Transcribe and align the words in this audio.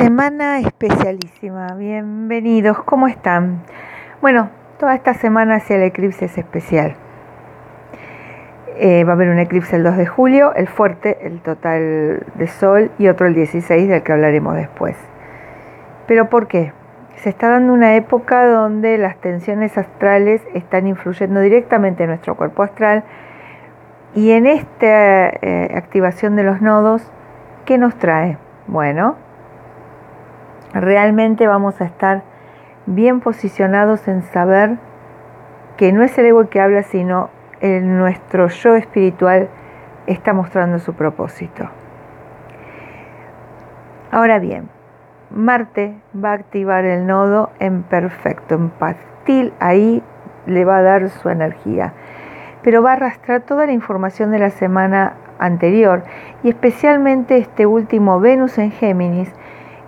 Semana 0.00 0.60
especialísima, 0.60 1.74
bienvenidos, 1.74 2.82
¿cómo 2.84 3.06
están? 3.06 3.64
Bueno, 4.22 4.48
toda 4.78 4.94
esta 4.94 5.12
semana 5.12 5.56
hacia 5.56 5.76
el 5.76 5.82
eclipse 5.82 6.24
es 6.24 6.38
especial. 6.38 6.94
Eh, 8.78 9.04
va 9.04 9.10
a 9.10 9.14
haber 9.14 9.28
un 9.28 9.38
eclipse 9.38 9.76
el 9.76 9.84
2 9.84 9.98
de 9.98 10.06
julio, 10.06 10.54
el 10.54 10.68
fuerte, 10.68 11.18
el 11.26 11.42
total 11.42 12.24
de 12.34 12.46
sol, 12.46 12.90
y 12.96 13.08
otro 13.08 13.26
el 13.26 13.34
16, 13.34 13.90
del 13.90 14.02
que 14.02 14.12
hablaremos 14.12 14.54
después. 14.54 14.96
¿Pero 16.06 16.30
por 16.30 16.48
qué? 16.48 16.72
Se 17.16 17.28
está 17.28 17.50
dando 17.50 17.74
una 17.74 17.94
época 17.94 18.46
donde 18.46 18.96
las 18.96 19.18
tensiones 19.18 19.76
astrales 19.76 20.40
están 20.54 20.86
influyendo 20.86 21.40
directamente 21.40 22.04
en 22.04 22.08
nuestro 22.08 22.36
cuerpo 22.36 22.62
astral 22.62 23.04
y 24.14 24.30
en 24.30 24.46
esta 24.46 25.28
eh, 25.28 25.74
activación 25.76 26.36
de 26.36 26.44
los 26.44 26.62
nodos, 26.62 27.12
¿qué 27.66 27.76
nos 27.76 27.96
trae? 27.96 28.38
Bueno, 28.66 29.16
realmente 30.72 31.46
vamos 31.46 31.80
a 31.80 31.84
estar 31.84 32.22
bien 32.86 33.20
posicionados 33.20 34.06
en 34.08 34.22
saber 34.22 34.78
que 35.76 35.92
no 35.92 36.02
es 36.02 36.16
el 36.18 36.26
ego 36.26 36.42
el 36.42 36.48
que 36.48 36.60
habla, 36.60 36.82
sino 36.82 37.30
el, 37.60 37.96
nuestro 37.98 38.48
yo 38.48 38.74
espiritual 38.74 39.48
está 40.06 40.32
mostrando 40.32 40.78
su 40.78 40.94
propósito. 40.94 41.68
Ahora 44.10 44.38
bien, 44.38 44.68
Marte 45.30 45.94
va 46.12 46.30
a 46.30 46.34
activar 46.34 46.84
el 46.84 47.06
nodo 47.06 47.50
en 47.60 47.82
perfecto, 47.82 48.56
en 48.56 48.70
pastil, 48.70 49.52
ahí 49.60 50.02
le 50.46 50.64
va 50.64 50.78
a 50.78 50.82
dar 50.82 51.08
su 51.10 51.28
energía, 51.28 51.92
pero 52.62 52.82
va 52.82 52.90
a 52.90 52.94
arrastrar 52.94 53.42
toda 53.42 53.66
la 53.66 53.72
información 53.72 54.32
de 54.32 54.40
la 54.40 54.50
semana 54.50 55.14
anterior 55.38 56.02
y 56.42 56.48
especialmente 56.48 57.38
este 57.38 57.66
último 57.66 58.20
Venus 58.20 58.58
en 58.58 58.72
Géminis 58.72 59.32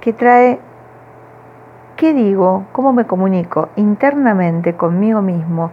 que 0.00 0.12
trae 0.12 0.60
¿Qué 2.00 2.14
digo? 2.14 2.64
¿Cómo 2.72 2.94
me 2.94 3.04
comunico 3.04 3.68
internamente 3.76 4.74
conmigo 4.74 5.20
mismo? 5.20 5.70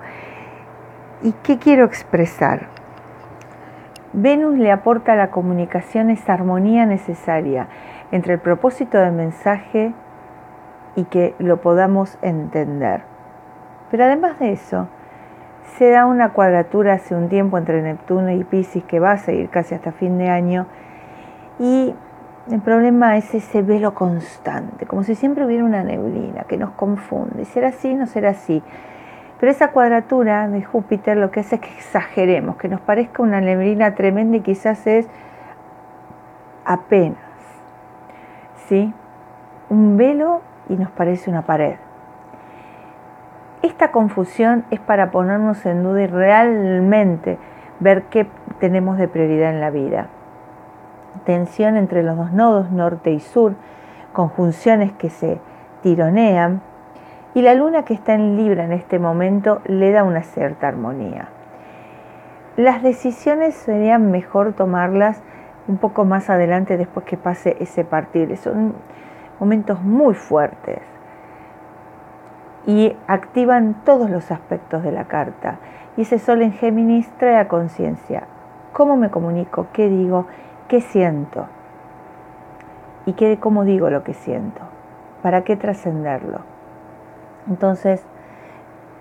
¿Y 1.24 1.32
qué 1.32 1.58
quiero 1.58 1.86
expresar? 1.86 2.68
Venus 4.12 4.58
le 4.58 4.74
aporta 4.74 5.14
a 5.14 5.16
la 5.16 5.32
comunicación 5.32 6.10
esa 6.10 6.34
armonía 6.34 6.86
necesaria 6.86 7.70
entre 8.12 8.34
el 8.34 8.40
propósito 8.42 8.98
del 8.98 9.14
mensaje 9.14 9.94
y 10.98 11.06
que 11.06 11.34
lo 11.40 11.62
podamos 11.62 12.18
entender. 12.22 13.04
Pero 13.90 14.04
además 14.04 14.38
de 14.38 14.52
eso, 14.52 14.90
se 15.78 15.92
da 15.92 16.06
una 16.06 16.34
cuadratura 16.34 16.96
hace 16.96 17.16
un 17.16 17.30
tiempo 17.30 17.58
entre 17.58 17.82
Neptuno 17.82 18.32
y 18.32 18.44
Pisces 18.44 18.84
que 18.84 19.00
va 19.00 19.14
a 19.14 19.18
seguir 19.18 19.48
casi 19.48 19.76
hasta 19.76 19.94
fin 19.94 20.18
de 20.18 20.28
año 20.28 20.66
y 21.58 21.96
el 22.52 22.62
problema 22.62 23.18
es 23.18 23.34
ese 23.34 23.62
velo 23.62 23.94
constante, 23.94 24.86
como 24.86 25.04
si 25.04 25.16
siempre 25.16 25.46
hubiera 25.46 25.66
una 25.66 25.84
neblina 25.84 26.44
que 26.44 26.58
nos 26.58 26.72
confunde. 26.72 27.44
¿Será 27.46 27.70
así? 27.70 27.94
No 27.94 28.06
será 28.08 28.30
así. 28.30 28.64
Pero 29.40 29.52
esa 29.52 29.72
cuadratura 29.72 30.48
de 30.48 30.64
Júpiter 30.64 31.18
lo 31.18 31.30
que 31.30 31.42
hace 31.42 31.56
es 31.56 31.62
que 31.62 31.74
exageremos, 31.74 32.56
que 32.56 32.70
nos 32.70 32.80
parezca 32.80 33.22
una 33.22 33.42
neblina 33.42 33.96
tremenda 33.96 34.38
y 34.38 34.42
quizás 34.42 34.88
es 34.88 35.10
apenas. 36.64 37.20
¿Sí? 38.68 38.94
Un 39.70 39.98
velo 39.98 40.42
y 40.70 40.76
nos 40.76 40.90
parece 40.92 41.30
una 41.30 41.42
pared. 41.42 41.76
Esta 43.62 43.92
confusión 43.92 44.64
es 44.72 44.80
para 44.80 45.12
ponernos 45.12 45.66
en 45.66 45.84
duda 45.84 46.04
y 46.04 46.08
realmente 46.08 47.38
ver 47.82 48.04
qué 48.04 48.28
tenemos 48.60 48.98
de 48.98 49.10
prioridad 49.10 49.50
en 49.50 49.60
la 49.60 49.70
vida 49.70 50.08
tensión 51.26 51.78
entre 51.78 52.04
los 52.04 52.18
dos 52.18 52.32
nodos 52.32 52.72
norte 52.72 53.12
y 53.12 53.20
sur, 53.20 53.56
conjunciones 54.14 54.92
que 54.94 55.10
se 55.10 55.40
tironean, 55.82 56.62
y 57.34 57.42
la 57.42 57.54
luna 57.54 57.84
que 57.84 57.94
está 57.94 58.14
en 58.14 58.36
Libra 58.36 58.64
en 58.64 58.72
este 58.72 59.00
momento 59.00 59.62
le 59.66 59.92
da 59.92 60.04
una 60.04 60.24
cierta 60.24 60.68
armonía. 60.68 61.30
Las 62.56 62.82
decisiones 62.82 63.54
serían 63.54 64.10
mejor 64.10 64.54
tomarlas 64.54 65.22
un 65.68 65.78
poco 65.78 66.06
más 66.06 66.30
adelante 66.30 66.78
después 66.78 67.06
que 67.06 67.18
pase 67.18 67.58
ese 67.60 67.84
partir. 67.86 68.36
Son 68.38 68.74
momentos 69.40 69.82
muy 69.84 70.16
fuertes 70.16 70.82
y 72.66 72.96
activan 73.06 73.76
todos 73.86 74.10
los 74.10 74.32
aspectos 74.32 74.82
de 74.82 74.92
la 74.92 75.06
carta. 75.06 75.60
Y 75.96 76.02
ese 76.02 76.18
sol 76.18 76.42
en 76.42 76.54
Géminis 76.54 77.08
trae 77.18 77.38
a 77.38 77.48
conciencia 77.48 78.24
cómo 78.78 78.96
me 78.96 79.10
comunico, 79.10 79.68
qué 79.74 79.90
digo 79.90 80.28
qué 80.68 80.82
siento 80.82 81.48
y 83.06 83.14
qué, 83.14 83.38
cómo 83.40 83.64
digo 83.64 83.90
lo 83.90 84.04
que 84.04 84.14
siento, 84.14 84.62
para 85.22 85.44
qué 85.44 85.56
trascenderlo. 85.56 86.42
Entonces, 87.48 88.06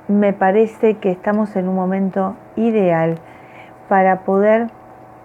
me 0.08 0.32
parece 0.32 0.98
que 0.98 1.10
estamos 1.10 1.56
en 1.56 1.68
un 1.68 1.74
momento 1.74 2.36
ideal 2.54 3.18
para 3.88 4.20
poder 4.20 4.68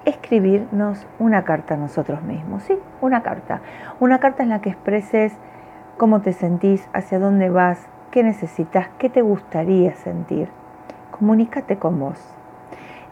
escribirnos 0.06 1.06
una 1.20 1.44
carta 1.44 1.76
a 1.76 1.78
nosotros 1.78 2.24
mismos, 2.24 2.64
¿sí? 2.64 2.78
Una 3.02 3.22
carta. 3.22 3.62
Una 4.00 4.20
carta 4.20 4.42
en 4.42 4.50
la 4.50 4.62
que 4.62 4.70
expreses 4.70 5.38
cómo 5.98 6.22
te 6.22 6.34
sentís, 6.34 6.90
hacia 6.94 7.20
dónde 7.20 7.52
vas, 7.52 7.88
qué 8.10 8.24
necesitas, 8.24 8.88
qué 8.98 9.10
te 9.10 9.22
gustaría 9.22 9.94
sentir. 9.94 10.50
Comunícate 11.12 11.78
con 11.78 12.00
vos. 12.00 12.20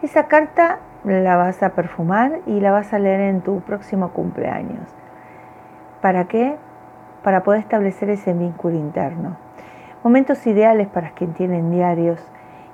Esa 0.02 0.26
carta 0.26 0.80
la 1.04 1.36
vas 1.36 1.62
a 1.62 1.70
perfumar 1.70 2.40
y 2.46 2.60
la 2.60 2.72
vas 2.72 2.92
a 2.92 2.98
leer 2.98 3.20
en 3.20 3.40
tu 3.40 3.60
próximo 3.60 4.10
cumpleaños. 4.10 4.94
¿Para 6.00 6.24
qué? 6.26 6.56
Para 7.22 7.42
poder 7.42 7.60
establecer 7.60 8.10
ese 8.10 8.32
vínculo 8.32 8.76
interno. 8.76 9.36
Momentos 10.02 10.46
ideales 10.46 10.88
para 10.88 11.10
quien 11.10 11.32
tienen 11.34 11.70
diarios 11.70 12.20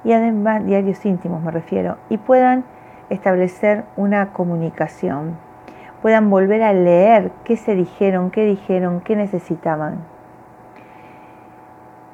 y 0.05 0.13
además 0.13 0.65
diarios 0.65 1.05
íntimos 1.05 1.43
me 1.43 1.51
refiero 1.51 1.97
y 2.09 2.19
puedan 2.19 2.65
establecer 3.11 3.85
una 3.97 4.33
comunicación, 4.33 5.37
puedan 6.03 6.31
volver 6.31 6.63
a 6.63 6.73
leer 6.73 7.33
qué 7.45 7.57
se 7.57 7.75
dijeron, 7.75 8.31
qué 8.31 8.45
dijeron, 8.45 9.01
qué 9.01 9.17
necesitaban. 9.17 9.99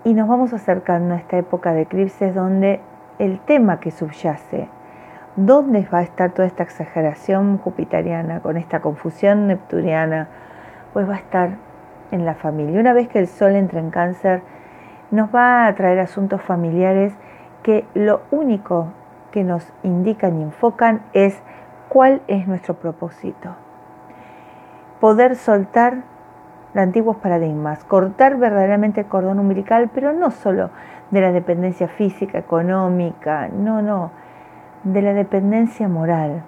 Y 0.05 0.15
nos 0.15 0.29
vamos 0.29 0.53
acercando 0.53 1.15
a 1.15 1.19
esta 1.19 1.39
época 1.39 1.73
de 1.73 1.83
eclipses 1.83 2.35
donde 2.35 2.81
el 3.19 3.39
tema 3.41 3.81
que 3.81 3.91
subyace 3.91 4.69
¿Dónde 5.37 5.89
va 5.91 6.01
a 6.01 6.03
estar 6.03 6.33
toda 6.33 6.47
esta 6.47 6.63
exageración 6.63 7.57
jupiteriana 7.57 8.41
con 8.41 8.59
esta 8.59 8.83
confusión 8.83 9.47
neptuniana? 9.47 10.29
Pues 10.93 11.09
va 11.09 11.15
a 11.15 11.19
estar 11.19 11.57
en 12.11 12.27
la 12.27 12.35
familia. 12.35 12.79
Una 12.79 12.93
vez 12.93 13.09
que 13.09 13.19
el 13.19 13.27
Sol 13.27 13.57
entra 13.57 13.81
en 13.81 13.91
cáncer, 13.91 14.43
nos 15.11 15.35
va 15.35 15.67
a 15.67 15.75
traer 15.75 16.01
asuntos 16.01 16.43
familiares 16.43 17.15
que 17.63 17.87
lo 17.95 18.21
único 18.31 18.89
que 19.31 19.43
nos 19.43 19.73
indican 19.83 20.39
y 20.39 20.43
enfocan 20.43 21.01
es 21.15 21.43
cuál 21.89 22.21
es 22.27 22.47
nuestro 22.47 22.75
propósito. 22.75 23.57
Poder 25.01 25.37
soltar 25.37 26.03
antiguos 26.75 27.17
paradigmas, 27.17 27.85
cortar 27.85 28.37
verdaderamente 28.37 29.01
el 29.01 29.07
cordón 29.07 29.39
umbilical, 29.39 29.91
pero 29.95 30.13
no 30.13 30.31
solo 30.31 30.69
de 31.11 31.23
la 31.23 31.33
dependencia 31.33 31.89
física, 31.89 32.39
económica, 32.39 33.49
no, 33.49 33.81
no 33.81 34.22
de 34.85 35.03
la 35.03 35.13
dependencia 35.13 35.89
moral, 35.89 36.43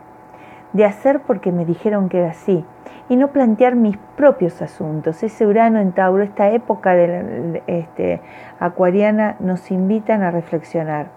de 0.73 0.85
hacer 0.85 1.21
porque 1.21 1.53
me 1.53 1.65
dijeron 1.65 2.09
que 2.09 2.19
era 2.19 2.31
así 2.31 2.65
y 3.09 3.17
no 3.17 3.29
plantear 3.29 3.77
mis 3.77 3.97
propios 4.17 4.61
asuntos. 4.63 5.23
Ese 5.23 5.47
Urano 5.47 5.79
en 5.79 5.93
Tauro, 5.93 6.23
esta 6.23 6.51
época 6.51 6.95
de 6.95 7.63
este, 7.67 8.21
acuariana 8.59 9.37
nos 9.41 9.71
invitan 9.71 10.23
a 10.23 10.31
reflexionar. 10.31 11.09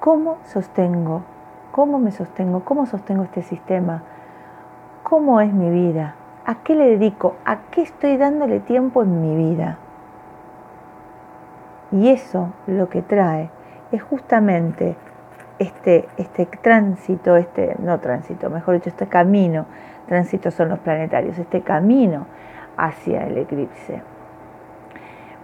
¿Cómo 0.00 0.38
sostengo? 0.44 1.22
¿Cómo 1.70 1.98
me 1.98 2.10
sostengo? 2.10 2.64
¿Cómo 2.64 2.86
sostengo 2.86 3.24
este 3.24 3.42
sistema? 3.42 4.02
¿Cómo 5.02 5.40
es 5.40 5.52
mi 5.52 5.70
vida? 5.70 6.14
¿A 6.44 6.56
qué 6.56 6.74
le 6.74 6.86
dedico? 6.86 7.36
¿A 7.44 7.58
qué 7.70 7.82
estoy 7.82 8.16
dándole 8.16 8.60
tiempo 8.60 9.02
en 9.02 9.20
mi 9.20 9.36
vida? 9.36 9.78
Y 11.92 12.08
eso 12.08 12.50
lo 12.66 12.88
que 12.88 13.02
trae 13.02 13.50
es 13.92 14.02
justamente 14.02 14.96
este, 15.58 16.08
este 16.16 16.46
tránsito, 16.46 17.36
este, 17.36 17.76
no 17.78 18.00
tránsito, 18.00 18.50
mejor 18.50 18.74
dicho, 18.74 18.88
este 18.88 19.06
camino, 19.06 19.66
tránsito 20.06 20.50
son 20.50 20.70
los 20.70 20.78
planetarios, 20.80 21.38
este 21.38 21.60
camino 21.60 22.26
hacia 22.76 23.26
el 23.26 23.38
eclipse. 23.38 24.02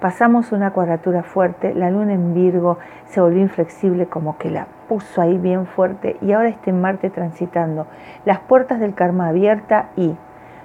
Pasamos 0.00 0.52
una 0.52 0.72
cuadratura 0.72 1.24
fuerte, 1.24 1.74
la 1.74 1.90
luna 1.90 2.14
en 2.14 2.32
Virgo 2.32 2.78
se 3.06 3.20
volvió 3.20 3.42
inflexible 3.42 4.06
como 4.06 4.38
que 4.38 4.48
la 4.48 4.66
puso 4.88 5.20
ahí 5.20 5.38
bien 5.38 5.66
fuerte 5.66 6.16
y 6.22 6.32
ahora 6.32 6.48
este 6.48 6.72
Marte 6.72 7.10
transitando, 7.10 7.86
las 8.24 8.38
puertas 8.38 8.80
del 8.80 8.94
karma 8.94 9.28
abierta 9.28 9.90
y 9.96 10.16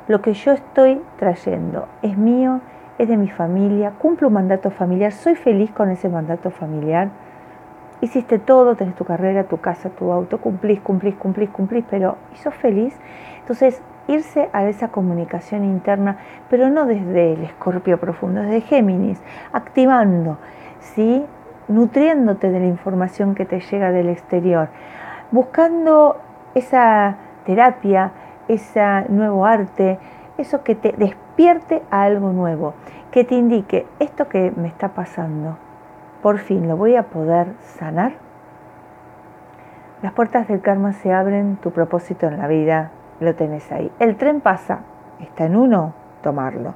lo 0.07 0.21
que 0.21 0.33
yo 0.33 0.51
estoy 0.51 1.01
trayendo 1.17 1.87
es 2.03 2.17
mío, 2.17 2.61
es 2.99 3.07
de 3.07 3.17
mi 3.17 3.29
familia, 3.29 3.93
cumplo 3.97 4.27
un 4.27 4.35
mandato 4.35 4.69
familiar, 4.69 5.11
soy 5.11 5.35
feliz 5.35 5.71
con 5.71 5.89
ese 5.89 6.09
mandato 6.09 6.51
familiar 6.51 7.09
hiciste 8.03 8.37
todo, 8.37 8.75
tenés 8.75 8.95
tu 8.95 9.05
carrera, 9.05 9.45
tu 9.45 9.57
casa, 9.57 9.89
tu 9.89 10.11
auto, 10.11 10.39
cumplís, 10.39 10.81
cumplís, 10.81 11.15
cumplís, 11.15 11.49
cumplís, 11.49 11.85
pero 11.89 12.17
¿y 12.33 12.37
sos 12.37 12.53
feliz? 12.53 12.93
Entonces, 13.39 13.81
irse 14.07 14.49
a 14.51 14.67
esa 14.67 14.89
comunicación 14.89 15.63
interna, 15.63 16.17
pero 16.49 16.69
no 16.69 16.85
desde 16.85 17.33
el 17.33 17.43
escorpio 17.43 17.99
profundo, 17.99 18.41
desde 18.41 18.61
Géminis, 18.61 19.21
activando, 19.53 20.37
¿sí? 20.79 21.25
nutriéndote 21.69 22.51
de 22.51 22.59
la 22.59 22.65
información 22.65 23.35
que 23.35 23.45
te 23.45 23.61
llega 23.61 23.91
del 23.91 24.09
exterior, 24.09 24.67
buscando 25.31 26.17
esa 26.55 27.15
terapia, 27.45 28.11
ese 28.49 28.81
nuevo 29.07 29.45
arte, 29.45 29.97
eso 30.37 30.63
que 30.63 30.75
te 30.75 30.91
despierte 30.91 31.81
a 31.89 32.03
algo 32.03 32.33
nuevo, 32.33 32.73
que 33.11 33.23
te 33.23 33.35
indique 33.35 33.85
esto 33.99 34.27
que 34.27 34.51
me 34.55 34.67
está 34.67 34.89
pasando, 34.89 35.57
por 36.23 36.39
fin 36.39 36.67
lo 36.67 36.77
voy 36.77 36.95
a 36.95 37.03
poder 37.03 37.53
sanar. 37.59 38.13
Las 40.01 40.13
puertas 40.13 40.47
del 40.47 40.61
karma 40.61 40.93
se 40.93 41.13
abren, 41.13 41.57
tu 41.57 41.71
propósito 41.71 42.27
en 42.27 42.37
la 42.37 42.47
vida 42.47 42.91
lo 43.19 43.35
tenés 43.35 43.71
ahí. 43.71 43.91
El 43.99 44.15
tren 44.15 44.41
pasa, 44.41 44.79
está 45.19 45.45
en 45.45 45.55
uno, 45.55 45.93
tomarlo. 46.23 46.73